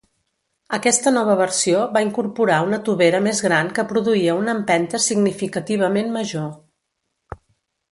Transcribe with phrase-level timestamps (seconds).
[0.77, 6.53] Aquesta nova versió va incorporar una tovera més gran que produïa una empenta significativament major.